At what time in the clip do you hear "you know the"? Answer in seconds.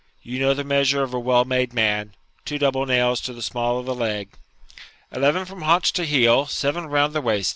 0.23-0.63